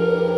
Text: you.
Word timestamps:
you. 0.00 0.29